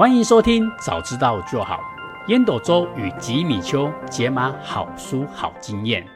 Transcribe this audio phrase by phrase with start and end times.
[0.00, 1.78] 欢迎收听，早知道就好。
[2.28, 6.06] 烟斗周与吉米秋解码好书好经验。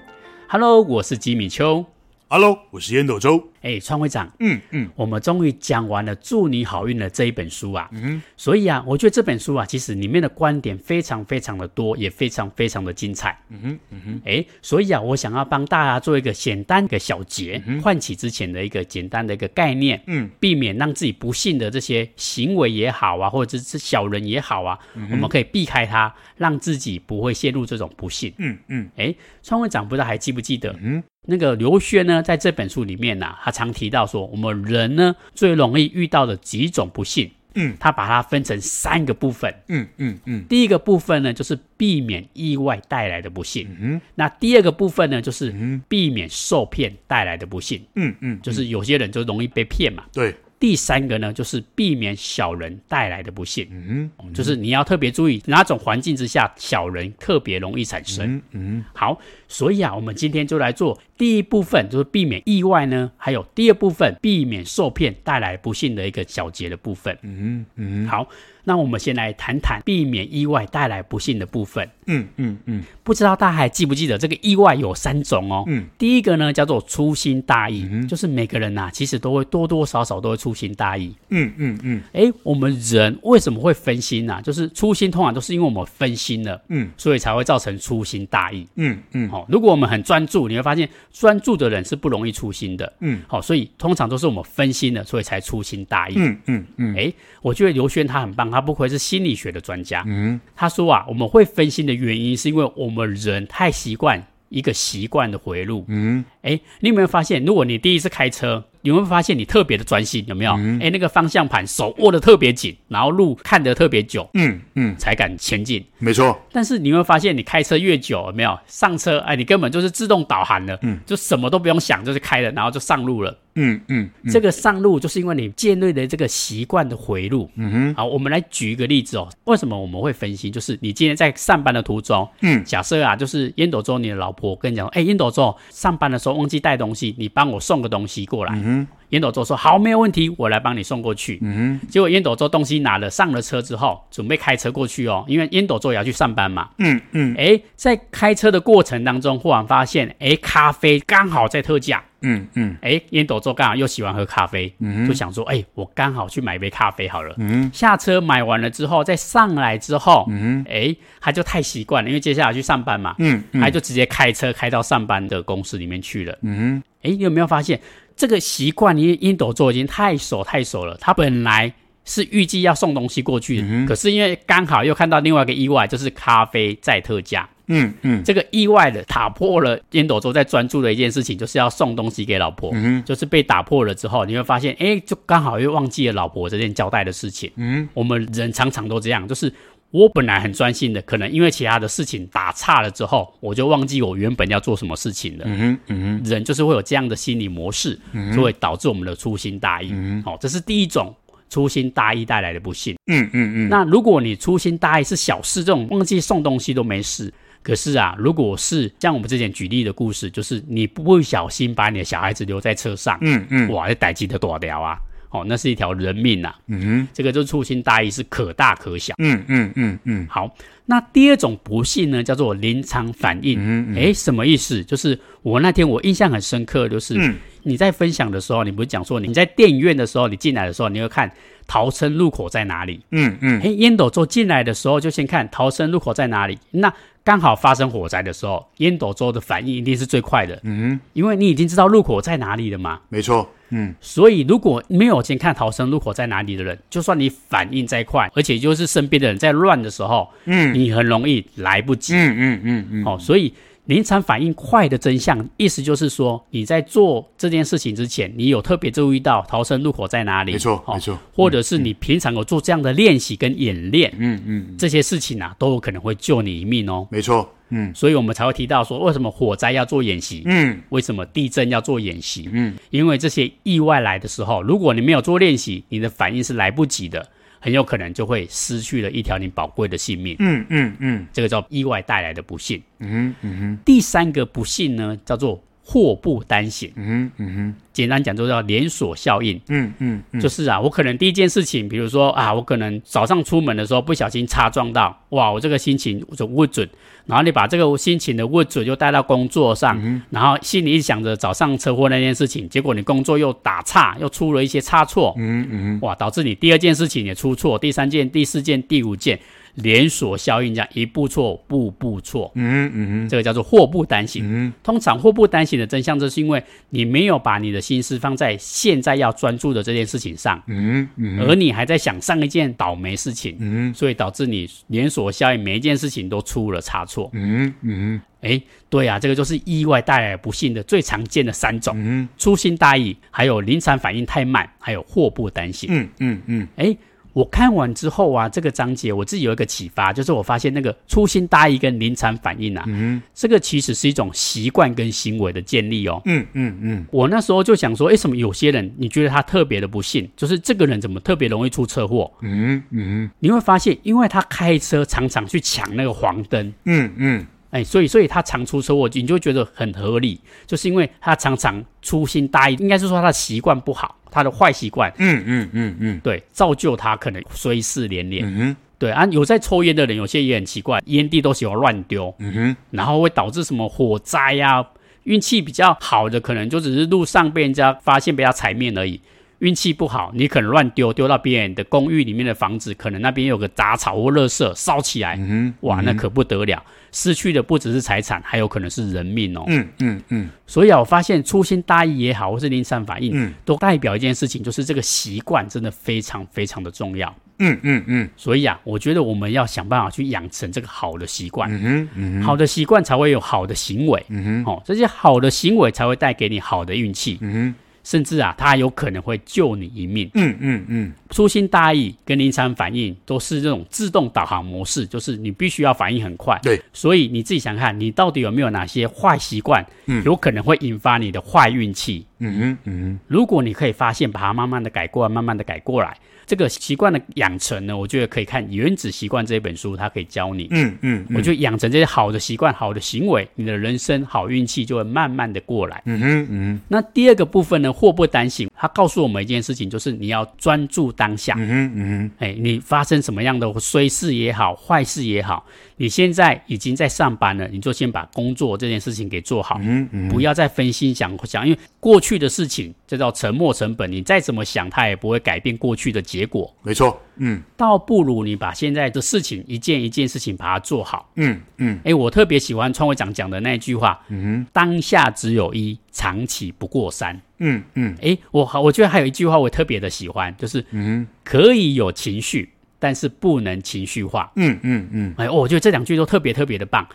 [0.48, 1.84] Hello，我是吉米秋。
[2.28, 3.44] Hello，我是烟斗周。
[3.64, 34.26] 哎，川会长，嗯嗯，我们终于讲完了《祝你好运》的这一本书啊，嗯，所以啊，我觉得这本书啊，其实里面的观点非常非常的多，也非常非常的精彩，嗯哼，嗯哼，哎，所以啊，我想要帮大家做一个简单的小结，嗯，唤起之前的一个简单的一个概念，嗯，避免让自己不幸的这些行为也好啊，或者是小人也好啊，嗯，我们可以避开它，让自己不会陷入这种不幸，嗯嗯，哎，川会长不知道还记不记得，嗯，那个刘轩呢，在这本书里面呢，啊，他常提到说。
[34.26, 40.44] 我们人呢，最容易遇到的几种不幸，嗯，他把它分成三个部分，嗯嗯嗯。
[40.48, 45.54] 第一个部分呢，就是避免意外带来的不幸，嗯，那第二个部分呢，就是
[45.88, 50.34] 避免受骗带来的不幸，嗯嗯，就是有些人就容易被骗嘛，对。
[50.64, 68.26] 第三个呢，就是避免小人带来的不幸，嗯，就是你要特别注意哪种环境之下小人特别容易产生，嗯，好，所以啊，我们今天就来做第一部分，就是避免意外呢，还有第二部分避免受骗带来不幸的一个小节的部分，嗯嗯，好。
[68.66, 71.86] 那我们先来谈谈避免意外带来不幸的部分。
[72.06, 75.64] 嗯嗯嗯，不知道大家还记不记得这个意外有三种哦。
[75.66, 81.14] 嗯，第一个呢叫做粗心大意，嗯、就是每个人呐、啊、其实都会多多少少都会粗心大意。
[81.30, 84.40] 嗯嗯嗯，哎，我们人为什么会分心呢、啊？
[84.40, 88.66] 就是粗心通常都是因为我们分心了，嗯，所以才会造成粗心大意。
[88.76, 92.92] 嗯嗯，好、哦，如果我们很专注，你会发现专注的人是不容易粗心的。
[93.00, 96.14] 嗯，好、哦，所以通常都是我们分心了，所以才粗心大意。
[96.16, 110.52] 嗯嗯嗯，哎，我觉得刘轩他很棒，他不愧是心理学的专家，嗯，他说啊，我们会分心的原因是因为我们人太习惯一个习惯的回路，嗯，哎，你有没有发现，如果你第一次开车，你会发现你特别的专心，有没有？
[110.52, 116.38] 哎、嗯，那个方向盘手握的特别紧，然后路看得特别久，嗯嗯，才敢前进，没错。
[116.52, 119.18] 但是你会发现，你开车越久，有没有上车？
[119.20, 123.36] 哎，你根本就是自动导航了，嗯，就什么都不用想，就是开了，然后就上路了。
[123.54, 127.48] 嗯嗯，嗯，这个上路就是因为你建立的这个习惯的回路。
[127.54, 129.28] 嗯哼，好，我们来举一个例子哦。
[129.44, 130.52] 为什么我们会分心？
[130.52, 138.52] 就是你今天在上班的途中，嗯，假设啊，就是烟斗周，你的老婆跟你讲，哎，烟斗周，上班的时候忘记带东西，你帮我送个东西过来。
[138.54, 141.38] 嗯哼，烟斗周说好，没有问题，我来帮你送过去。
[141.40, 146.68] 嗯，结果烟斗周东西拿了，上了车之后，准备开车过去哦，因为烟斗周也要去上班嘛。
[146.78, 152.02] 嗯嗯，哎，在开车的过程当中，忽然发现，哎，咖啡刚好在特价。
[152.26, 157.34] 嗯嗯，哎，烟斗周刚好又喜欢喝咖啡，嗯，就想说，哎，我刚好去买一杯咖啡好了。
[157.36, 166.34] 嗯，下车买完了之后，再上来之后，嗯，哎，他就太习惯了，因为接下来去上班嘛，嗯，他就直接开车开到上班的公司里面去了。
[166.40, 167.78] 嗯，哎，你有没有发现
[168.16, 168.96] 这个习惯？
[168.96, 171.72] 因为烟斗座已经太熟太熟了，他本来
[172.04, 177.48] 是预计要送东西过去，嗯，可是因为刚好又看到另外一个意外，就是咖啡在特价。
[177.66, 182.70] 嗯嗯，这个意外的打破了烟斗周在专注的一件事情，就是要送东西给老婆。
[182.74, 187.50] 嗯，就是被打破了之后，你会发现，哎，就刚好又忘记了老婆这件交代的事情。
[187.56, 189.50] 嗯，我们人常常都这样，就是
[189.94, 195.44] 我本来很专心的，可能因为其他的事情打岔了之后，我就忘记我原本要做什么事情了。
[195.46, 197.96] 嗯哼，嗯哼，人就是会有这样的心理模式，
[198.34, 199.90] 就会导致我们的粗心大意。
[199.92, 201.14] 嗯，好，这是第一种。
[201.50, 202.96] 粗心大意带来的不幸。
[203.06, 203.68] 嗯嗯嗯。
[203.68, 207.32] 那如果你粗心大意是小事，这种忘记送东西都没事。
[207.62, 214.98] 可是啊，如果是像我们之前举例的故事，就是你不小心把你的小孩子留在车上，嗯嗯，哇，这代志就大条啊，
[215.34, 216.54] 哦，那是一条人命呐。
[216.68, 219.14] 嗯哼，这个就是粗心大意，是可大可小。
[219.18, 220.26] 嗯嗯嗯嗯。
[220.30, 220.48] 好，
[220.86, 223.58] 那第二种不幸呢，叫做临场反应。
[223.58, 223.96] 嗯嗯。
[223.98, 224.84] 哎，什么意思？
[224.84, 227.16] 就是我那天我印象很深刻，就是。
[227.18, 227.34] 嗯
[227.66, 231.32] 你在分享的时候，你不是讲说你在电影院的时候，你进来的时候，你会看
[231.66, 233.00] 逃生入口在哪里？
[233.10, 233.58] 嗯嗯。
[233.62, 236.58] 哎，烟斗座进来的时候就先看逃生入口在哪里。
[236.72, 236.92] 那
[237.24, 240.60] 刚好发生火灾的时候，烟斗周的反应一定是最快的。
[240.62, 243.00] 嗯哼，因为你已经知道路口在哪里了嘛。
[243.08, 243.48] 没错。
[243.70, 243.94] 嗯。
[244.00, 252.14] 所以如果没有先看逃生路口在哪里的人，就算你反应再快，而且就是身边的人在乱的时候，嗯，你很容易来不及。
[252.14, 253.04] 嗯嗯嗯嗯。
[253.06, 253.54] 哦，所以。
[253.86, 260.52] 临场反应快的真相，意思就是说，你在做这件事情之前，你有特别注意到逃生路口在哪里？
[260.52, 261.18] 没错，没错。
[261.34, 267.06] 或者是你平常有做这样的练习跟演练，嗯嗯，这些事情啊，都有可能会救你一命哦。
[267.10, 270.42] 没错，嗯，所以我们才会提到说，为什么火灾要做演习？
[270.46, 272.48] 嗯，为什么地震要做演习？
[272.52, 277.28] 嗯，因为这些意外来的时候，如果你没有做练习，你的反应是来不及的。
[277.64, 280.36] 很有可能就会失去了一条你宝贵的性命。
[280.38, 282.82] 嗯嗯嗯，这个叫意外带来的不幸。
[282.98, 283.78] 嗯哼嗯哼。
[283.86, 286.90] 第三个不幸呢，叫做祸不单行。
[286.96, 289.60] 嗯哼，嗯哼，简单讲就叫连锁效应。
[289.68, 296.88] 嗯嗯，嗯就是啊，我可能第一件事情，比如说啊，我可能早上出门的时候不小心擦撞到，哇，我这个心情就不准。
[297.26, 305.34] 然后你把这个心情的不准就带到工作上，嗯、然后心里一想着早上车祸那件事情，结果你工作又打岔，又出了一些差错。
[305.36, 309.38] 嗯嗯，哇，导致你第二件事情也出错，第三件、第四件、第五件。
[309.74, 312.50] 连锁效应，这样一步错，步步错。
[312.54, 314.42] 嗯嗯，这个叫做祸不单行。
[314.46, 320.62] 嗯，通常祸不单行的真相，就是因为你没有把你的心思放在现在要专注的这件事情上。
[320.68, 323.56] 嗯嗯，而你还在想上一件倒霉事情。
[323.58, 327.28] 嗯，所以导致你连锁效应，每一件事情都出了差错。
[327.32, 331.94] 嗯嗯，哎，对啊，这个就是意外带来不幸的最常见的三种。
[331.96, 335.88] 嗯，粗心大意，还有临场反应太慢，还有祸不单行。
[335.92, 336.96] 嗯嗯嗯，哎。
[337.34, 346.22] 我看完之后啊，这个章节我自己有一个启发，就是我发现那个粗心大意跟临场反应啊，嗯，这个其实是一种习惯跟行为的建立哦。
[346.24, 347.06] 嗯嗯嗯。
[347.10, 352.32] 我那时候就想说，为什么有些人你觉得他特别的不幸，就是这个人怎么特别容易出车祸？
[352.40, 353.30] 嗯嗯。
[353.40, 356.72] 你会发现，因为他开车常常去抢那个黄灯。
[356.84, 357.46] 嗯嗯。
[357.74, 364.16] 哎，所以所以他常出车祸，你就觉得很合理，就是因为他常常粗心大意，应该是说他的习惯不好。
[364.30, 368.44] 他的坏习惯，嗯嗯嗯嗯，对，造就他可能衰事连连。
[368.44, 372.32] 嗯哼，对啊，有在抽烟的人，有些也很奇怪，烟蒂都喜欢乱丢。
[372.38, 374.86] 嗯哼，然后会导致什么火灾呀、啊？
[375.24, 379.20] 运气比较好的，可能就只是路上被人家发现，被他踩灭而已。
[379.60, 385.38] 运气不好，你可能乱丢，丢到别人的公寓里面的房子，可能那边有个杂草或垃圾烧起来，
[385.80, 386.82] 哇，那可不得了。
[387.12, 389.62] 失去的不只是财产，还有可能是人命哦。
[389.68, 390.48] 嗯嗯嗯。
[390.66, 397.32] 所以啊，我发现粗心大意也好，或是临场反应，嗯，都代表一件事情，就是这个习惯真的非常非常的重要。
[397.60, 398.28] 嗯嗯嗯。
[398.36, 401.70] 所以啊，我觉得我们要想办法去养成这个好的习惯。
[401.72, 402.42] 嗯哼，嗯哼。
[402.42, 404.20] 好的习惯才会有好的行为。
[404.30, 404.72] 嗯哼。
[404.72, 407.38] 哦，这些好的行为才会带给你好的运气。
[407.42, 407.74] 嗯哼。
[408.04, 410.30] 甚至啊，它有可能会救你一命。
[410.34, 416.56] 嗯嗯嗯，粗心大意跟临场反应都是这种自动导航模式，就是你必须要反应很快。
[416.62, 422.24] 对，所以你自己想看，你到底有没有哪些坏习惯，嗯，有可能会引发你的坏运气。
[422.38, 426.16] 嗯嗯嗯，如果你可以发现，把它慢慢的改过来，慢慢的改过来。
[426.46, 430.68] 这个习惯的养成呢，我觉得可以看《原子习惯》这本书，它可以教你。
[430.70, 436.02] 嗯嗯，嗯我觉得养成这些好的习惯、好的行为，你的人生好运气就会慢慢的过来。
[436.06, 436.80] 嗯哼嗯。
[436.88, 441.54] 那第二个部分呢，祸不单行，它告诉我们一件事情，就是你要专注当下。
[441.56, 442.30] 嗯哼嗯哼。
[442.38, 445.64] 哎，你发生什么样的衰事也好，坏事也好，
[445.96, 449.78] 你现在已经在上班了，你就先把工作这件事情给做好。
[449.82, 450.28] 嗯嗯。
[450.28, 456.74] 不要再分心想想，因为过去的事情，这叫沉没成本，你再怎么想，它也不会改变过去的结果。
[456.82, 461.30] 没错，嗯，倒不如你把现在的事情一件一件事情把它做好。
[461.36, 467.40] 嗯嗯，哎，我特别喜欢创会长讲的那句话，嗯哼，当下只有一，长期不过三。
[467.58, 472.68] 嗯嗯，哎，我好，我觉得还有一句话我特别的喜欢，就是，嗯，可以有情绪，
[473.04, 474.50] 但是不能情绪化。
[474.56, 477.06] 嗯嗯嗯，哎，我觉得这两句都特别特别的棒。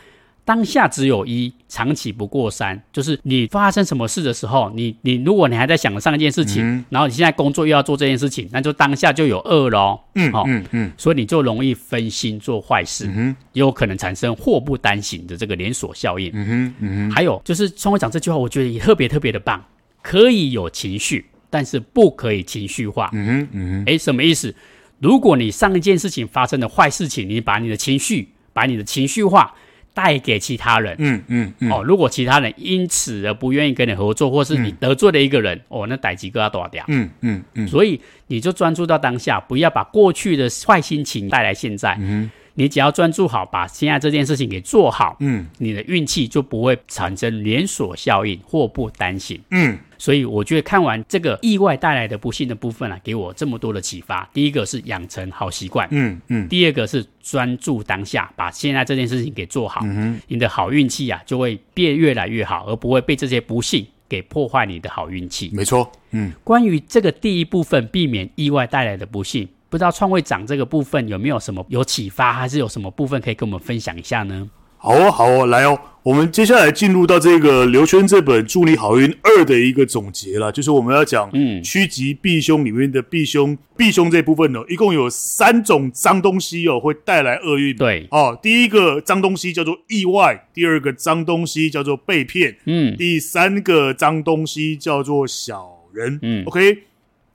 [0.46, 2.80] 当下只有一，长期不过三。
[2.94, 10.00] 就是你发生什么事的时候，你你如果你还在想上一件事情，嗯、然后你现在工作又要做这件事情，那就当下就有二喽。
[10.14, 16.30] 嗯，好、哦，嗯嗯，所以你就容易分心做坏事，嗯，也有可能产生祸不单行的这个连锁效应。
[16.36, 17.12] 嗯哼，嗯哼。
[17.12, 19.66] 还有就是创会长这句话，我觉得也特别特别的棒。
[20.04, 23.10] 可以有情绪，但是不可以情绪化。
[23.12, 23.94] 嗯哼，嗯哼。
[23.94, 24.56] 哎，什么意思？
[25.00, 29.56] 如果你上一件事情发生的坏事情，你把你的情绪，把你的情绪化。
[29.92, 42.30] 带给其他人，嗯嗯嗯，哦，如果其他人因此而不愿意跟你合作，或是你得罪了一个人，哦，那逮几个要多少掉，嗯嗯嗯，所以你就专注到当下，不要把过去的坏心情带来现在，嗯。
[42.60, 49.80] 你只要专注好，把现在这件事情给做好，嗯，你的运气就不会产生连锁效应，祸不单行，嗯。
[49.98, 54.30] 所以我觉得看完这个意外带来的不幸的部分啊，给我这么多的启发。
[54.34, 56.50] 第一个是养成好习惯，嗯嗯。
[56.50, 65.50] 第二个是专注当下，把现在这件事情给做好，嗯哼，你的好运气啊就会变越来越好，而不会被这些不幸给破坏你的好运气。
[65.54, 66.34] 没错，嗯。
[66.44, 69.48] 关于这个第一部分，避免意外带来的不幸。
[69.70, 74.50] 不知道创会长这个部分有没有什么有启发，还是有什么部分可以跟我们分享一下呢？
[74.82, 87.76] 好哦，好哦，来哦，我们接下来进入到这个刘轩这本《祝你好运二》的一个总结了，就是我们要讲，嗯，趋吉避凶里面的避凶，避凶这部分呢，一共有三种脏东西哦，会带来厄运。
[87.76, 96.84] 对，哦，第一个脏东西叫做意外，第二个脏东西叫做被骗，嗯，第三个脏东西叫做小人，嗯，OK。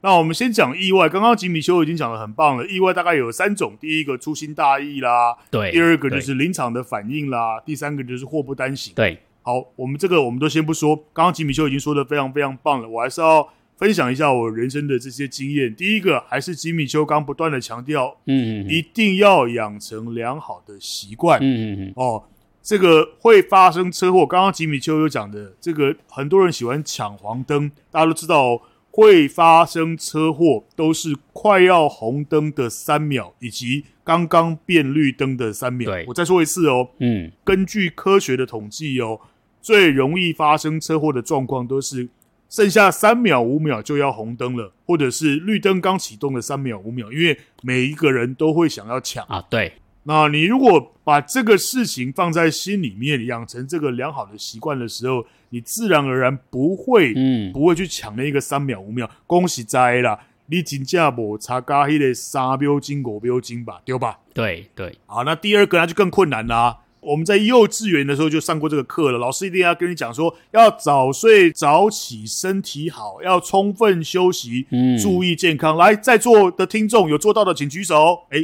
[0.05, 2.67] 那我们先讲意外，刚刚吉米修已经讲的很棒了。
[2.67, 8.93] 意外大概有三种，第一个粗心大意啦，对；第二个就是临场的反应啦，第三个就是祸不单行。
[8.95, 15.75] 对，好，我们这个我们都先不说，刚刚吉米修已经说的非常非常棒了，我还是要分享一下我人生的这些经验。
[15.75, 22.23] 第一个还是吉米修刚不断的强调，嗯，一定要养成良好的习惯，嗯嗯嗯，哦，
[22.61, 24.23] 这个会发生车祸。
[24.23, 28.61] 刚刚吉米邱有讲的，这个很多人喜欢抢黄灯，大家都知道哦。
[28.95, 35.91] 会发生车祸都是快要红灯的三秒，以及刚刚变绿灯的三秒。
[35.91, 36.91] 对，我再说一次哦。
[36.99, 39.19] 嗯，根据科学的统计哦，
[39.61, 42.07] 最容易发生车祸的状况都是
[42.47, 49.43] 剩下三秒、五秒就要红灯了，或者是绿灯刚启动的三秒、五秒，因为每一个人都会想要抢啊。
[49.49, 49.73] 对。
[50.07, 59.09] 那你如果把这个事情放在心里面，养成这个良好的习惯的时候，你自然而然不会，嗯，不会去抢那个三秒五秒。
[59.25, 64.19] 恭喜在啦，你真正无差加迄个三标金五标金吧，对吧？
[64.31, 64.95] 对对。
[65.07, 66.77] 好，那第二个那就更困难啦。
[67.05, 75.77] 我们在幼稚园的时候就上过这个课了，老师一定要跟你讲说，要早睡早起，身体好，要充分休息，嗯，注意健康。
[75.77, 78.23] 来，在座的听众有做到的请举手。
[78.29, 78.39] 哎，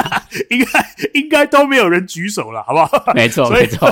[0.48, 0.66] 应该
[1.12, 3.12] 应该都没有人举手了，好不好？
[3.14, 3.88] 没错，没错。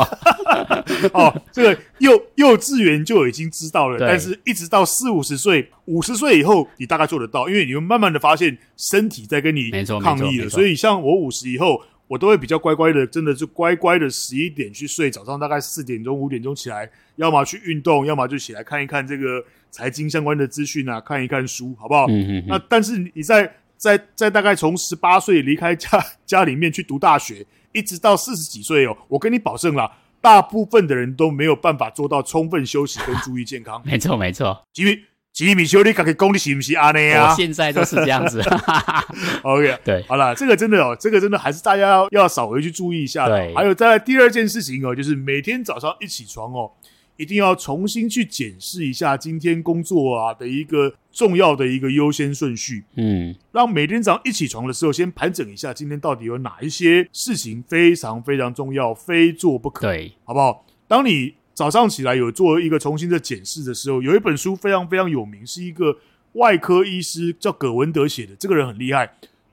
[1.13, 9.71] 哦，这个幼幼稚园就已经知道了，但是一直到四五十岁、五十岁以后，你大概做得到，因为你会慢慢的发现身体在跟你
[10.03, 10.49] 抗议了。
[10.49, 11.83] 所以像我五十以后。
[12.07, 22.07] 我都会比较乖乖的，真的就乖乖的十一点去睡，早上大概四点钟、五点钟起来，要么去运动，要么就起来看一看这个财经相关的资讯啊，看一看书，好不好？
[22.09, 22.45] 嗯嗯。
[22.47, 25.89] 那但是你在在在大概从十八岁离开家
[26.27, 33.83] 家里面去读大学，一直到四十几岁哦，我跟你保证啦，大部分的人都没有办法做到充分休息跟注意健康。
[33.87, 35.03] 没错，没错，因为。
[35.35, 37.29] 吉米修，你可以讲你是不是安尼啊？
[37.29, 38.41] 我现在都是这样子。
[39.43, 43.37] OK， 对，好了，这个真的哦，这个真的还是大家要要稍微去注意一下的。
[43.37, 46.71] 对，还有再来第二件事情哦，就是每天早上一起床哦，
[47.17, 52.85] 一定要重新去检视一下今天工作啊的一个重要的一个优先顺序。
[52.95, 59.89] 嗯，让每天早上一起床的时候，先盘整一下今天到底有哪一些事情非常非常重要，非做不可。
[59.89, 60.65] 对，好不好？
[60.87, 65.97] 当你早上起来有做一个重新的检视的时候，有一本书非常非常有名，是一个
[66.33, 68.35] 外科医师叫葛文德写的。
[68.37, 69.09] 这个人很厉害，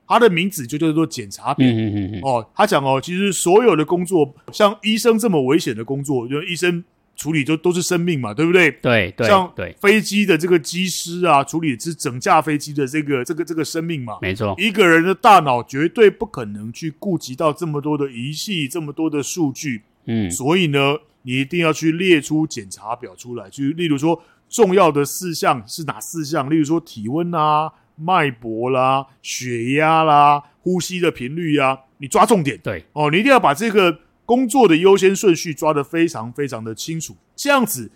[0.08, 1.68] 他的名字就叫做检查表。
[1.68, 6.84] 嗯嗯嗯哦，他讲哦，其实所有的工作，像医生这么危险的工作，就医生
[7.16, 8.72] 处理都都是生命嘛，对不对？
[8.82, 9.28] 对对。
[9.28, 14.18] 像飞机的这个机师啊，处理是整架飞机的这个这个这个生命嘛。
[14.24, 14.56] 没错。
[14.58, 19.84] 一个人的大脑绝对不可能去顾及到这么多的仪器，这么多的数据。
[20.08, 20.32] 嗯。
[20.32, 20.98] 所以呢。
[21.24, 26.50] 你一定要去列出检查表出来，就例如说重要的事项是哪四项？
[26.50, 32.60] 例如说体温啊、脉搏啦、血压啦、呼吸的频率啊，你抓重点。
[32.64, 37.92] 对哦，你一定要把这个工作的优先顺序抓得非常非常的清楚，这样子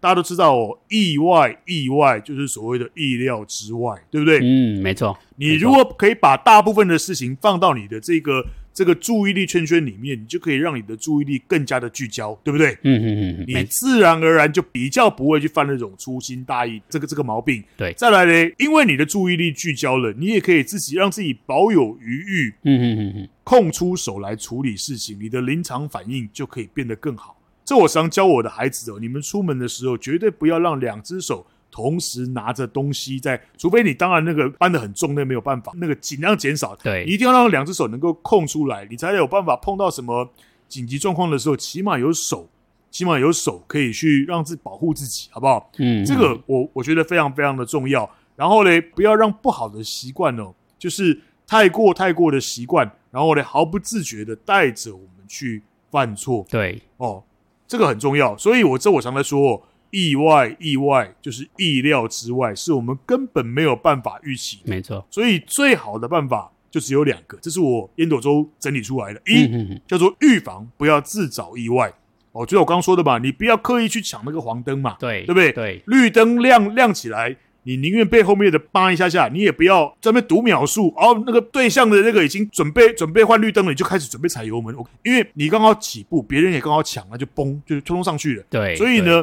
[0.00, 0.78] 大家都知道哦。
[0.88, 4.40] 意外，意外就是所谓的意料之外，对不对？
[4.42, 5.16] 嗯，没错。
[5.36, 8.44] 你如果可以把大部分的事情放到你的这个。
[8.74, 12.76] 这个注意力圈圈里面，你就可以让你的注意力更加的聚焦，对不对？
[12.82, 17.62] 嗯嗯嗯，你自然而然就比较不会去犯那种粗心大意这个这个毛病。
[17.76, 27.40] 对，再来呢，因为你的注意力聚焦了，你也可以自己让自己保有余裕，嗯嗯嗯嗯，空出手来处理事情，你的临场反应就可以变得更好。
[27.64, 31.46] 这我常教我的孩子哦，你们出门的时候绝对不要让两只手。
[31.74, 36.76] 同时拿着东西在，除非你当然那个搬得很重，那没有办法，那个尽量减少。
[36.76, 40.30] 对，你一定要让两只手能够空出来，你才有办法碰到什么
[40.68, 42.48] 紧急状况的时候，起码有手，
[42.92, 45.68] 起码有手可以去让自保护自己，好不好？
[45.78, 48.08] 嗯，这个我我觉得非常非常的重要。
[48.36, 56.46] 然后呢，不要让不好的习惯哦，就是太过太过的习惯，然后呢，毫不自觉的带着我们去犯错。
[56.48, 57.20] 对，哦，
[57.66, 58.38] 这个很重要。
[58.38, 59.62] 所以我这我常在说哦。
[59.94, 64.58] 意外，意外就是意料之外，是我们根本没有办法预期。
[64.64, 69.22] 没错，所以最好的办法就只有两个，这是我烟斗周整理出来的。
[69.24, 71.92] 一、嗯、叫做预防，不要自找意外。
[72.32, 75.52] 哦，就像我刚刚说的嘛，你不要刻意去抢那个黄灯嘛，对，对不对？
[75.52, 80.88] 对，绿灯亮亮起来，你宁愿被后面的扒一下下，你也不要在那边读秒数。
[80.96, 84.74] 哦，那个对象的那个已经准备准备换绿灯了，你就开始准备踩油门。
[85.04, 88.42] 因为你刚好起步，别人也刚好抢，那就嘣，就冲上去了。
[88.50, 89.22] 对，所以呢。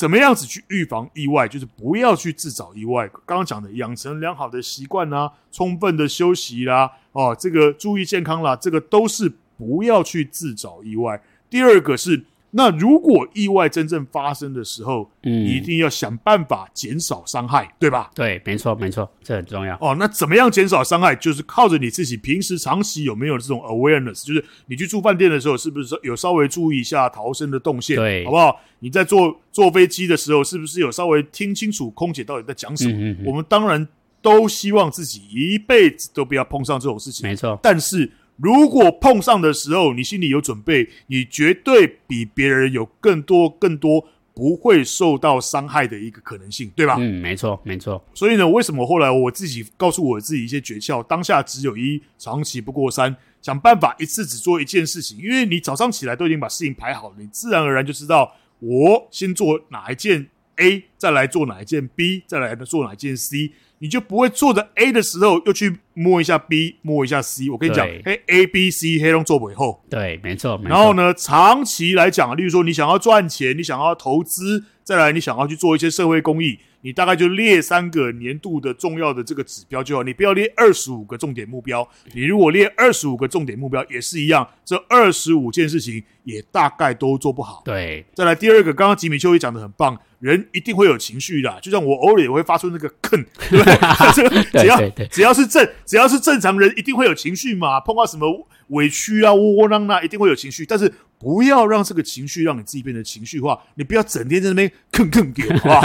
[0.00, 1.46] 怎么样子去预防意外？
[1.46, 3.06] 就是不要去自找意外。
[3.26, 11.22] 刚刚讲的养成良好的习惯啊，充分的休息啦，哦，这个注意健康啦，这个都是不要去自找意外。
[11.50, 18.10] 第二个是那如果意外真正发生的时候，嗯，你一定要想办法减少伤害，对吧？
[18.14, 19.76] 对，没错，没错，这很重要。
[19.80, 21.14] 哦，那怎么样减少伤害？
[21.14, 27.94] 就是靠着你自己平时长期有没有这种 awareness，就是你去住饭店的时候，是不是有稍微注意一下逃生的动线？
[27.96, 28.60] 对，好不好？
[28.80, 32.92] 你在坐坐飞机的时候，是不是有稍微听清楚空姐到底在讲什么？
[32.94, 33.86] 嗯嗯嗯，我们当然
[34.20, 37.56] 都希望自己一辈子都不要碰上这种事情，没错。
[37.62, 38.10] 但是。
[38.42, 46.96] 如果碰上的时候，你心里有准备，你绝对比别人有更多、更多不会受到伤害的一个可能性，对吧？
[46.98, 48.02] 嗯，没错，没错。
[48.14, 51.02] 所以呢，为什么后来我自己告诉我自己一些诀窍？
[51.02, 55.18] 当下只有一，长期不过三，想办法一次只做一件事情。
[55.18, 63.52] 因为你早上起来都已经把事情排好了，你自然而然就知道我先做哪一件 A，再来做哪一件 B，再来做哪一件 C。
[63.82, 67.48] 你就不会做着 A 的时候又去摸一下 B，摸一下 C。
[67.48, 70.60] 我跟你讲，嘿，A、B、C 黑龙做尾后，对，没错。
[70.64, 80.02] 然后呢，长期来讲，例如说你想要赚钱，你想要投资，再来你想要去做一些社会公益，你大概就列三个年度的重要的这个指标就好。
[80.02, 81.88] 你不要列二十五个重点目标。
[82.12, 87.62] 你如果列二十五个重点目标也是一样，这二十五件事情也大概都做不好。
[87.64, 89.98] 对，再来第二个，刚刚吉米秋也讲的很棒。
[90.18, 94.62] 人一定会有情绪的，就像我偶尔也会发出那个吭， 对不对？
[94.62, 97.80] 只要只要是正只要是正常人，一定会有情绪嘛。
[97.80, 100.64] 碰到什么委屈啊、窝窝囊囊，一定会有情绪。
[100.64, 103.60] 但是不要让这个情绪让你自己变得情绪化。
[103.74, 105.80] 你不要整天在那边吭吭给我啊！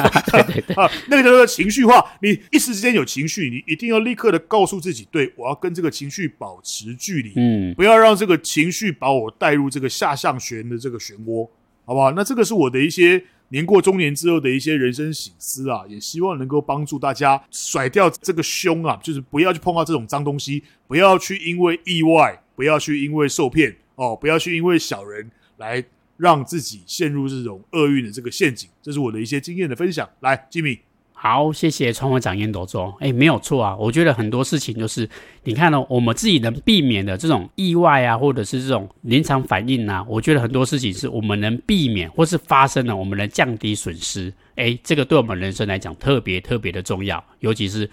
[0.81, 2.05] 啊，那个叫做情绪化。
[2.21, 11.49] 你一时之间有情绪，你一定要立刻的告诉自己，对，我要跟这个情绪保持距离，嗯，不要让这个情绪把我带入这个下象旋的这个漩涡，
[11.85, 12.11] 好不好？
[12.11, 13.23] 那这个是我的一些。
[13.49, 25.83] 年过中年之后的一些人生醒思啊，也希望能够帮助大家甩掉这个凶啊，就是不要去碰到这种脏东西，不要去因为意外，不要去因为受骗哦，不要去因为小人来
[26.17, 28.69] 让自己陷入这种厄运的这个陷阱。
[28.81, 30.09] 这是我的一些经验的分享。
[30.21, 30.79] 来，吉米。
[31.25, 32.93] 好，谢谢创会长烟斗中。
[32.99, 35.09] 哎，没有错啊，我觉得很多事情就是，
[35.43, 44.31] 你看呢、哦，我们自己能避免的这种意外啊，或者是这种临场反应啊，我觉得很多事情是我们能避免，或是发生了，我们能降低损失。
[44.53, 47.89] 哎，这个对我们人生来讲特别特别的重要，尤其是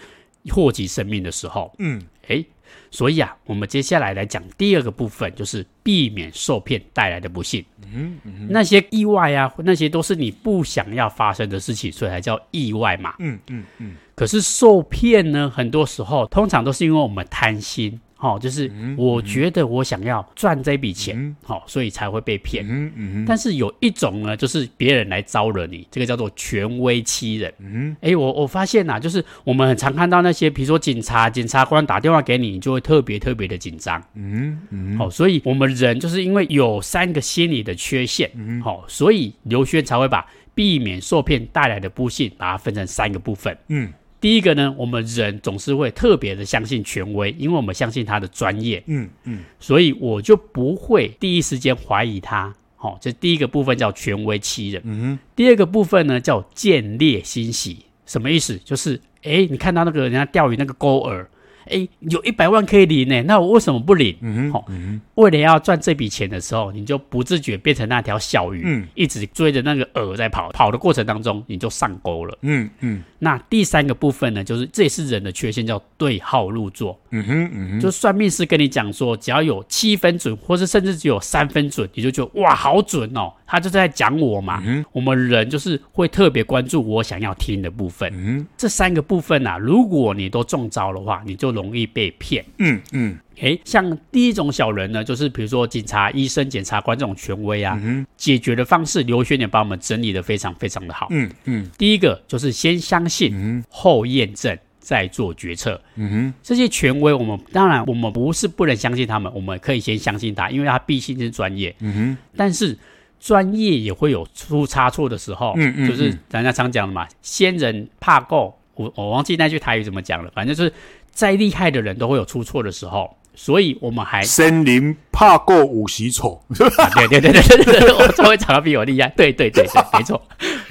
[0.51, 1.75] 祸及生命的时候。
[1.79, 2.45] 嗯，哎。
[2.91, 7.65] 所以啊，我们接下来来讲第二个部分，就是避免受骗带来的不幸。
[7.95, 13.15] 嗯嗯，那些意外啊，那些都是你不想要发生的事情，所以才叫意外嘛。
[13.19, 13.97] 嗯嗯嗯。
[14.15, 18.01] 可是受骗呢，很多时候通常都是因为我们贪心。
[18.23, 22.65] 好、哦，就是我觉得我想要赚这笔钱，好、所以才会被骗。
[22.69, 23.25] 嗯嗯。
[23.27, 27.53] 但是有一种呢，就是别人来招惹你，这个叫做权威欺人。
[27.59, 27.97] 嗯。
[28.01, 34.01] 哎，我我发现呐、啊，就是我们很常看到那些，比如说警察、检察官打电话给你，你就会特别特别的紧张。
[34.15, 34.97] 嗯嗯。
[34.97, 38.31] 好、哦，所以我们人就是因为有三个心理的缺陷，
[38.63, 43.59] 好、哦，所以刘轩才会把避免受骗带来的不幸，把它分成三个部分。
[43.67, 43.93] 嗯。
[44.23, 52.55] 第一个呢，我们人总是会特别的相信权威，因为我们相信他的专业，嗯嗯，所以我就不会第一时间怀疑他。
[52.77, 54.81] 好、哦，这第一个部分叫权威欺人。
[54.85, 58.57] 嗯哼，第二个部分呢叫见猎欣喜，什么意思？
[58.65, 61.27] 就是哎，你看到那个人家钓鱼那个钩饵。
[61.71, 64.17] 哎，有一百万可以领呢，那我为什么不领？
[64.21, 73.03] 嗯哼，为了要赚这笔钱的时候，你就不自觉变成那条小鱼，嗯，一直追着那个饵在跑，跑的过程当中你就上钩了，嗯嗯。
[73.19, 83.33] 那第三个部分呢，就是这也是人的缺陷，叫对号入座，嗯哼嗯哼，就算命师跟你讲说，只要有七分准，或是甚至只有三分准，你就觉得哇，好准哦。
[83.47, 88.11] 他就在讲我嘛、嗯，我们人就是会特别关注我想要听的部分。
[88.15, 92.45] 嗯，这三个部分啊，如果你都中招的话，你就容易被骗。
[92.59, 101.07] 嗯嗯，诶，像第一种小人呢，就是比如说警察、医生、检察官这种权威啊，嗯、解决的方式，刘轩也把我们整理的非常非常的好。
[101.11, 105.81] 嗯嗯，第一个就是先相信，嗯、后验证，再做决策。
[105.97, 111.75] 嗯哼，这些权威，我们当然我们不是不能相信他们，我们可以先相信他，因为他毕竟是专业。
[111.81, 112.77] 嗯哼，但是。
[113.25, 120.73] 专业也会有出差错的时候，嗯嗯，就是人家常讲的嘛，先人怕够，我我忘记那句台语怎么讲了，反正就是
[121.13, 126.43] 再厉害的人都会有出错的时候，所以我们还森林怕过五十丑，
[126.79, 130.21] 啊，对对对对对对，我终于找到比我厉害，对对对对，没错，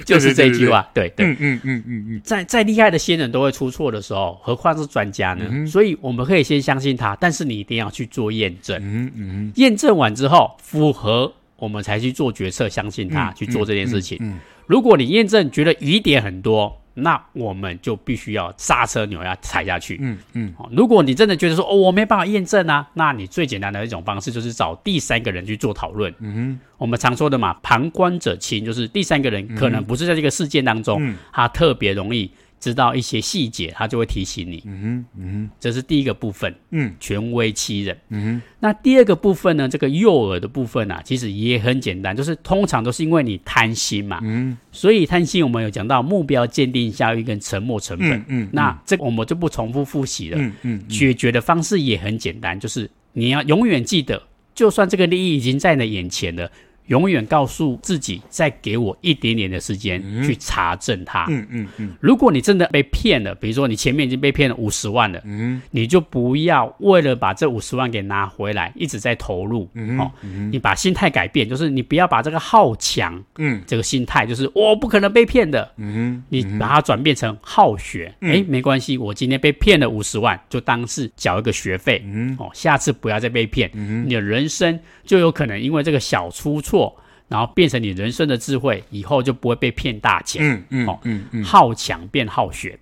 [0.04, 1.08] 就是这句话，对。
[1.10, 5.66] 对，对，对，对，嗯嗯嗯嗯，再再厉害的仙人都会出错的时候，何况是专家呢，嗯？
[5.66, 11.32] 所以我们可以先相信他，但是你一定要去做验证，嗯嗯，验证完之后符合。
[11.56, 14.18] 我们才去做决策，相信他、嗯、去做这件事情。
[14.20, 19.98] 嗯嗯嗯、如果你验证觉得疑点很多，那我们就必须要刹车钮要踩下去。
[20.00, 26.12] 嗯嗯，哦，如果你真的觉得说哦，我没办法验证啊，那你最简单的一种方式就是找第三个人去做讨论。
[26.20, 32.30] 嗯哼，我们常说的嘛，旁观者清，就是第三个人可能不是在这个事件当中，嗯、他特别容易。
[32.62, 34.62] 知道一些细节，他就会提醒你。
[34.64, 36.54] 嗯哼，嗯哼，这是第一个部分。
[36.70, 37.98] 嗯，权威欺人。
[38.10, 39.68] 嗯哼，那第二个部分呢？
[39.68, 44.20] 这个诱饵的部分啊，其实也很简单，就是通常都是因为你贪心嘛。
[44.22, 48.12] 嗯，所以贪心，我们有讲到目标鉴定效益跟沉没成本。
[48.12, 50.38] 嗯，嗯，那这个我们就不重复复习了。
[50.38, 54.22] 嗯嗯，解决的方式也很简单，就是你要永远记得，
[54.54, 56.48] 就算这个利益已经在你的眼前了。
[56.86, 61.26] 永远告诉自己，再给我一点点的时间去查证它。
[61.28, 61.94] 嗯嗯嗯。
[62.00, 69.68] 如果你真的被骗了，比如说你前面已经被骗了五十万了，嗯，你就不要为了把这五十万给拿回来，一直在投入。
[69.74, 70.10] 嗯哦，
[70.50, 75.70] 你把心态改变，就是你不要把这个好强，嗯，这个心态就是我不可能被骗的。
[75.76, 78.12] 嗯，你把它转变成好学。
[78.20, 82.02] 哎，没关系，我今天被骗了五十万，就当是缴一个学费。
[82.04, 83.70] 嗯，哦，下次不要再被骗。
[83.74, 86.96] 嗯，你的人生就有可能因为这个小出错。
[87.28, 90.42] 然后变成你人生的智慧，以后就不会被骗大钱。
[90.44, 92.78] 嗯嗯，哦嗯嗯，好强变好学。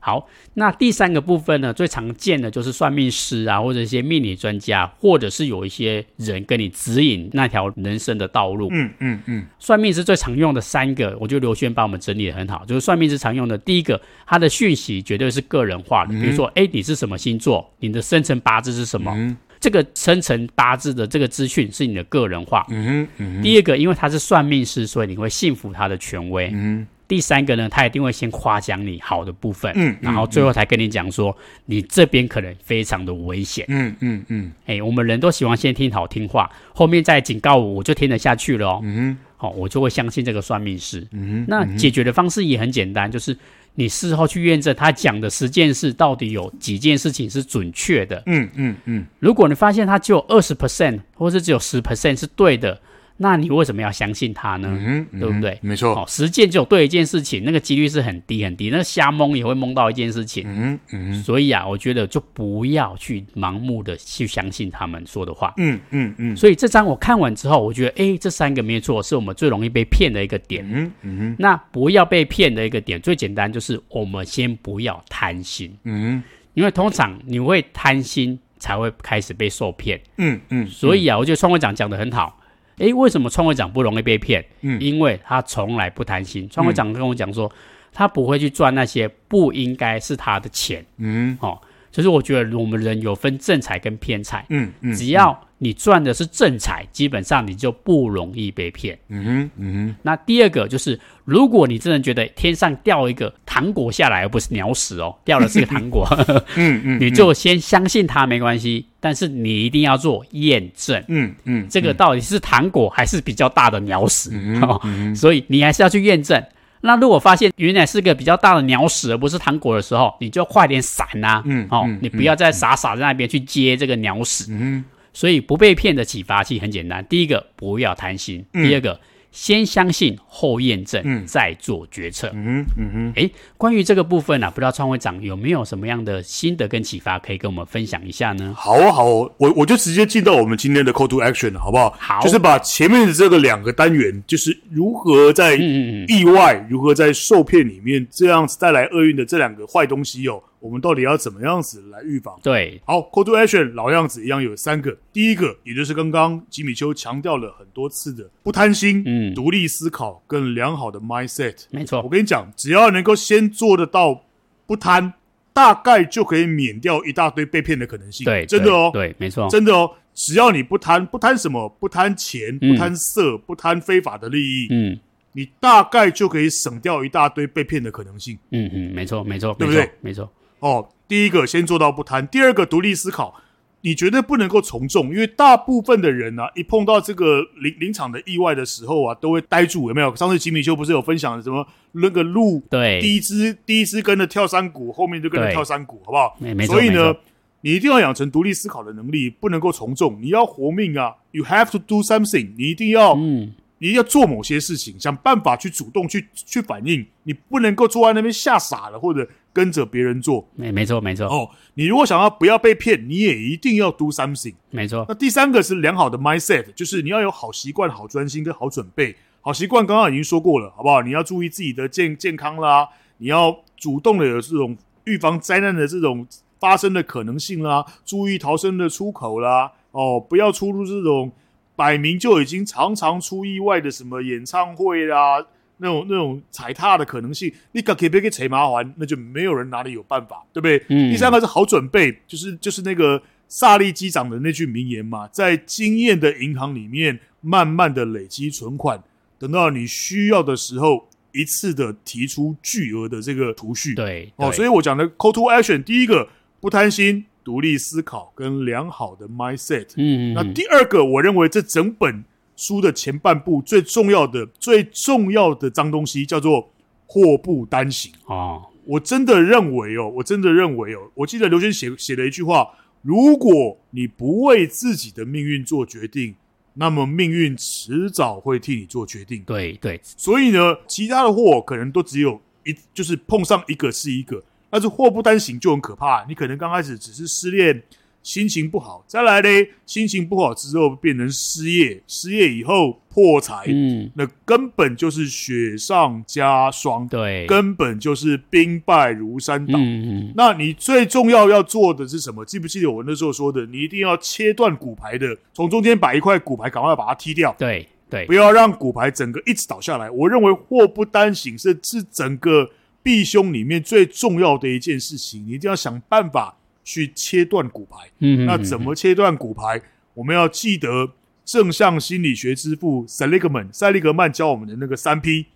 [0.00, 8.68] 好，那第三个部分呢，最常见的就是算命师啊，或者一些命理专家，或者是有一些人跟你指引那条人生的道路。
[8.70, 17.70] 嗯嗯嗯，算命师最常用的三个，我觉得刘轩帮我们整理的很好，就是算命师常用的第一个，他的讯息绝对是个人化的，比如说，哎，你是什么星座？
[17.80, 19.12] 你的生辰八字是什么？
[19.14, 22.66] 嗯这个生辰八字的这个资讯是你的个人化。
[22.68, 23.42] 嗯哼。
[23.42, 26.50] 第二个，因为他是算命师，所以你会信服他的权威。
[26.52, 26.86] 嗯。
[27.08, 29.72] 第三个呢，他一定会先夸奖你好的部分。
[29.74, 29.96] 嗯。
[30.02, 33.64] 然后最后才跟你讲说，你这边可能非常的危险。
[33.68, 34.52] 嗯嗯嗯。
[34.66, 38.80] 哎，我们人都喜欢先听好听话，后面再警告我，我就听得下去了哦。
[38.82, 39.18] 嗯哼。
[39.38, 41.08] 好，我就会相信这个算命师。
[41.12, 41.44] 嗯哼。
[41.48, 43.34] 那解决的方式也很简单，就是。
[43.74, 48.22] 你事后去验证他讲的十件事到底有几件事情是准确的？
[48.26, 49.06] 嗯嗯嗯。
[49.18, 52.80] 如果你发现他只有二十 percent，或是只有十 percent 是对的。
[53.16, 54.68] 那你为什么要相信他呢？
[54.68, 55.56] 嗯嗯、对不对？
[55.62, 55.94] 没错。
[55.94, 58.70] 哦，十件就有对一件事情，那个几率是很低很低。
[58.70, 60.44] 那瞎蒙也会蒙到一件事情。
[60.48, 61.14] 嗯嗯。
[61.22, 65.54] 所以啊，我觉得就不要去盲目的去相信他们说的话。
[65.58, 66.36] 嗯嗯嗯。
[66.36, 70.68] 所以这张我看完之后，我觉得，哎，这三个没错，是我们最容易被骗的一个点。
[70.68, 71.36] 嗯嗯。
[71.38, 75.72] 那不要被骗的一个点，最简单就是我们先不要贪心。
[75.84, 76.20] 嗯。
[76.54, 80.00] 因为通常你会贪心，才会开始被受骗。
[80.16, 80.66] 嗯嗯。
[80.66, 82.40] 所以啊，我觉得创会长讲的很好。
[82.78, 84.44] 哎，为什么创会长不容易被骗？
[84.62, 86.48] 嗯，因为他从来不贪心。
[86.48, 87.50] 创会长跟我讲说，
[87.92, 90.84] 他不会去赚那些不应该是他的钱。
[90.98, 91.60] 嗯，哦，
[91.94, 94.44] 就是我觉得我们人有分正财跟偏财。
[94.48, 98.98] 嗯嗯，只要你赚的是正财，基本上你就不容易被骗。
[99.08, 99.96] 嗯哼，嗯哼。
[100.02, 106.04] 那第二个就是，如果你真的觉得天上掉一个糖果下来，而不是鸟屎哦，掉的是个糖果，
[106.56, 108.86] 嗯嗯，你就先相信它没关系。
[108.98, 114.30] 但是你一定要做验证，嗯嗯，这个到底是糖果还是比较大的鸟屎？
[114.32, 114.80] 嗯哦，
[115.14, 116.42] 所以你还是要去验证。
[116.84, 121.42] 那如果发现原来是个比较大的鸟屎，而不是糖果的时候，你就快点闪呐！
[121.46, 124.46] 嗯，哦，你不要再傻傻在那边去接这个鸟屎。
[124.50, 129.00] 嗯，所以不被骗的启发器很简单：第一个，不要贪心；第二个。
[129.34, 132.30] 先相信后验证，嗯，再做决策。
[132.34, 133.12] 嗯嗯嗯。
[133.16, 138.54] 哎，关于这个部分呢、啊，不知道创会长有没有什么样的心得跟启发，可以跟我们分享一下呢？
[138.56, 141.92] 好啊，好啊，我我就直接进到我们今天的 call to action 了，好不好？
[141.98, 150.40] 好，就是把前面的这个两个单元，就是如何在意外，嗯嗯如何在受骗里面这样子带来厄运的这两个坏东西哦。
[150.64, 152.40] 我们到底要怎么样子来预防？
[152.42, 154.96] 对，好，Call to Action 老样子一样有三个。
[155.12, 161.64] 第一个，也就是刚刚吉米丘强调了很多次的，不贪心，嗯，独立思考，跟良好的 mindset。
[161.70, 164.24] 没错，我跟你讲，只要能够先做得到
[164.66, 165.12] 不贪，
[165.52, 168.24] 大概就可以免掉一大堆被骗的可能性。
[168.24, 169.90] 对，真的哦，对，没错，真的哦。
[170.14, 171.68] 只要你不贪，不贪什么？
[171.78, 174.98] 不贪钱，不贪色，嗯、不贪非法的利益，嗯，
[175.34, 178.38] 你大概就可以省掉一大堆被骗的可能性。
[178.50, 179.90] 嗯嗯，没错，没错，对不对？
[180.00, 180.32] 没错。
[180.64, 183.34] 哦，第一个先做到不贪，第二个独立思考，
[183.82, 190.16] 你绝对不能够从众，因为大部分的人呢、啊，一碰到这个临临场的意外的时候啊，都会呆住，有没有？
[190.16, 196.34] 上次吉米修不是有分享什么那个鹿，对，第一只第一只跟着跳山谷，后面就跟着跳山谷，好不好？
[196.66, 197.14] 所以呢，
[197.60, 209.28] 你一定要养成独立思考的能力，不能够从众，你要活命啊！You have to do something，你一定要，嗯，你一定要做某些事情，想办法去主动去去反应，你不能够坐在那边吓傻了，或者。
[209.54, 211.48] 跟着别人做，没没错没错哦。
[211.74, 214.54] 你如果想要不要被骗，你也一定要 do something。
[214.70, 215.06] 没错。
[215.08, 219.14] 那第三个是良好的 mindset，就是你要有好习惯、好专心跟好准备。
[219.40, 221.02] 好习惯刚刚已经说过了，好不好？
[221.02, 222.88] 你要注意自己的健健康啦，
[223.18, 226.26] 你要主动的有这种预防灾难的这种
[226.58, 231.30] 发生的可能性啦，注意逃生的出口啦，哦，不要出入这种
[231.76, 235.46] 摆明就已经常常出意外的什么演唱会啦。
[235.78, 240.82] 那种那种踩踏的可能性，你可可别给扯麻烦，那就没有人哪里有办法，对不对？
[240.88, 241.10] 嗯。
[241.10, 249.02] 第三个是好准备，就是就是那个萨利机长的那句名言嘛，在经验的银行里面，慢慢的累积存款，
[249.38, 253.94] 等到你需要的时候，一次的提出巨额的这个储蓄。
[253.94, 256.28] 对，对哦，所以我讲的 call to action，第一个
[256.60, 259.88] 不贪心、独立思考跟良好的 mindset。
[259.96, 260.34] 嗯，嗯，嗯。
[260.34, 262.24] 那第二个，我认为这整本。
[262.56, 266.70] 书的前半部最重要的、最重要的脏东西叫做
[267.06, 268.62] 祸不单行啊！
[268.84, 272.68] 我真的认为哦，我真的认为哦，我记得刘轩写写了一句话：
[273.02, 276.34] 如果你不为自己的命运做决定，
[276.74, 279.42] 那么命运迟早会替你做决定。
[279.44, 286.24] 对对，所以呢，其他的祸可能都只有一，就是碰上一个是一个，但是祸不单行就很可怕。
[286.28, 287.82] 你可能刚开始只是失恋。
[288.24, 299.78] 心情不好，再来嘞，心情不好之后变成失业，失业以后破财，嗯，那根本就是雪上加霜，对，根本就是兵败如山倒。
[299.78, 302.42] 嗯嗯，那你最重要要做的是什么？
[302.46, 303.66] 记不记得我那时候说的？
[303.66, 310.10] 你一定要切断骨牌的，从中间把一块骨牌赶快把它踢掉，对对，不要让骨牌整个一直倒下来。
[310.10, 312.70] 我认为祸不单行是是整个
[313.02, 316.56] 避凶里面最重要的一件事情，你一定要想办法。
[316.84, 319.82] 去切断骨牌，嗯，那怎么切断骨牌？
[320.12, 321.12] 我们要记得
[321.44, 325.46] 正向心理学之父塞利格曼塞利格曼教我们的那个三 P，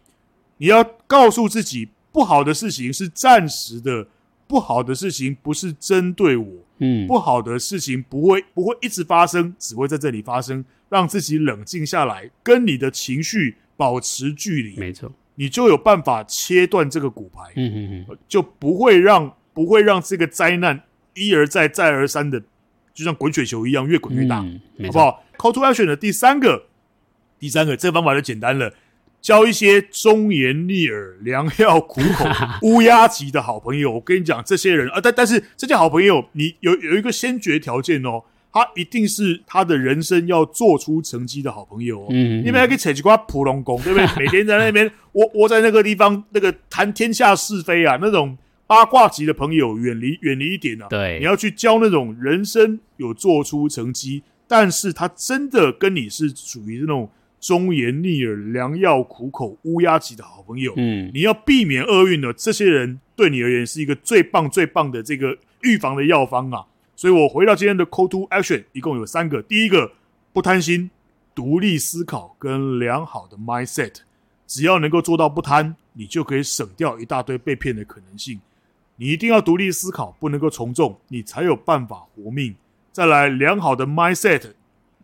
[0.56, 4.08] 你要告诉自己，不好的事情是暂时的，
[4.48, 6.46] 不好的事情不是针对我，
[6.78, 20.82] 嗯，不好的事情不会不会一直发生，只会在这里发生，让自己冷静下来，跟你的情绪保持距离，没错，你就有办法切断这个骨牌，嗯嗯嗯，就不会让不会让这个灾难。
[21.18, 22.40] 一而再，再而三的，
[22.94, 26.64] 就像滚雪球一样，越滚越大，嗯、好不好？Call to action 的第三个，
[27.38, 28.72] 第三个，这个方法就简单了，
[29.20, 32.26] 交一些忠言逆耳、良药苦口、
[32.62, 33.92] 乌鸦级的好朋友。
[33.92, 42.06] 我跟你讲，这些人啊，但但是这些好朋友，你有有一个先决条件哦，他一定是他的人生要做出成绩的好朋友哦。
[42.10, 44.06] 嗯，你们还可以扯几瓜普龙宫，对不对？
[44.16, 48.36] 每天在那边窝窝在那个地方，那个谈天下是非啊，那种。
[48.68, 50.86] 八卦级的朋友远离远离一点啊！
[50.90, 60.74] 对，你要去交那种人生有做出成绩，但是他真的跟你是属于那种忠言逆耳、良药苦口、乌鸦级的好朋友。
[60.76, 66.66] 嗯，你要避免厄运的这些人，对你而言是一个最棒最棒的这个预防的药方啊！
[66.94, 69.92] 所以我回到今天的 Call to Action，一共有三个：第一个，
[70.34, 70.90] 不贪心、
[71.34, 73.94] 独立思考跟良好的 Mindset，
[74.46, 78.38] 只要能够做到不贪，你就可以省掉一大堆被骗的可能性。
[79.00, 82.56] 你一定要独立思考，不能够从众，你才有办法活命。
[82.90, 84.42] 再来，良好的 mindset，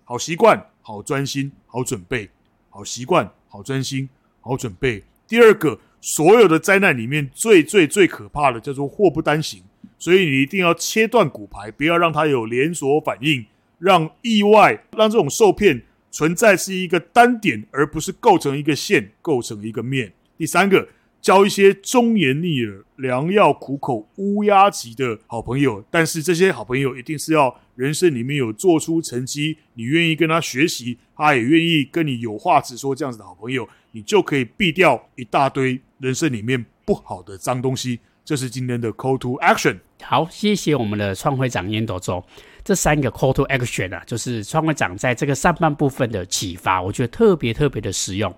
[0.03, 2.29] 好习惯，好专心，好准备，
[2.71, 4.09] 好习惯，好专心，
[4.41, 5.05] 好准备。
[5.29, 9.63] 第二个，所有的灾难里面最最最可怕的叫做祸不单行，
[9.97, 13.47] 所以你一定要切断骨牌，不要让它有连锁反应，
[13.79, 15.81] 让意外，让这种受骗
[16.11, 20.13] 存在是一个单点，而不是构成一个线，构成一个面。
[20.37, 20.89] 第三个。
[21.25, 38.01] 交一些忠言逆耳、良药苦口、乌鸦级的好朋友，但是这些好朋友一定是要人生里面有做出成绩，你愿意跟他学习，他也愿意跟你有话直说，这样子的好朋友，你就可以避掉一大堆人生里面不好的脏东西。
[38.23, 39.79] 这是今天的 Call to Action。
[40.03, 42.23] 好，谢谢我们的创会长烟斗周。
[42.63, 48.35] 这三个 Call to Action 啊，就是创会长在这个上半部分的启发，我觉得特别特别的实用。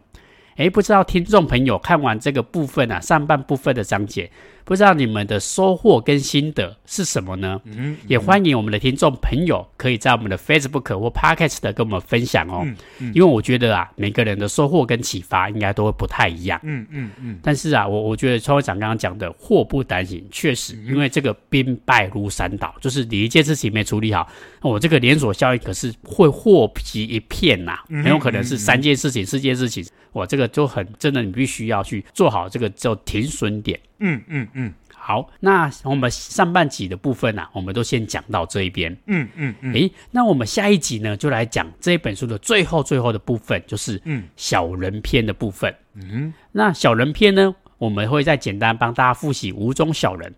[0.57, 4.31] 诶，不知道听众朋友看完这个部分啊，上半部分的章节，
[4.67, 7.61] 不知道你们的收获跟心得是什么呢？
[7.67, 12.63] 嗯嗯、也欢迎我们的听众朋友可以在我们的 Facebook 或 Podcast 跟我们分享哦。
[12.65, 16.59] 嗯嗯、因为我觉得啊，每个人的收获跟启发应该都会不太一样。
[16.65, 17.39] 嗯嗯嗯。
[17.45, 24.29] 但是啊，我我觉得创会长刚刚讲的祸不单行，确实，因为这个兵败如山倒，就是你一件事情没处理好，
[24.63, 29.87] 我这个连锁效应可是会祸及一片呐、啊，很有可能是三件事情、四件事情。
[30.11, 33.79] 我这个就很真的，你必须要去做好这个叫停损点。
[33.99, 34.73] 嗯嗯嗯。
[34.95, 38.97] 好，那我们上半集的部分啊，我们都先讲到这一边。
[39.07, 39.73] 嗯嗯嗯。
[39.73, 45.73] 诶，那我们下一集呢，就来讲这一本书的最后最后的部分，就是嗯小人篇的部分。
[45.95, 50.35] 嗯，那小人篇呢，我们会再简单帮大家复习五种小人。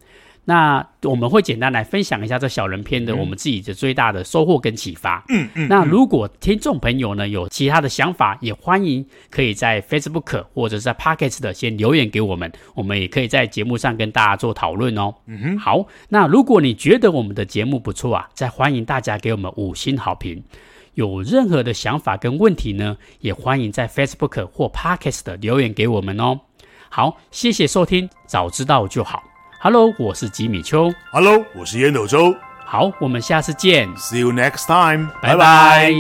[0.49, 5.23] 那我们会简单来分享一下这小人篇的我们自己的最大的收获跟启发。
[5.29, 5.69] 嗯嗯。
[5.69, 15.15] 那如果听众朋友呢有其他的想法，也欢迎可以在 Facebook 或者是在 Podcast 的先留言给我们，我们也可以在节目上跟大家做讨论哦。
[15.27, 15.59] 嗯哼。
[15.59, 20.43] 好，那如果你觉得我们的节目不错啊，再欢迎大家给我们五星好评。
[20.95, 26.41] 有任何的想法跟问题呢，也欢迎在 Facebook 或 Podcast 的留言给我们哦。
[26.89, 29.28] 好，谢谢收听，早知道就好。
[29.61, 30.95] Hello，我是吉米秋。
[31.11, 32.33] Hello，我是烟斗周。
[32.65, 33.89] 好，我们下次见。
[33.97, 35.11] See you next time。
[35.21, 35.93] 拜拜。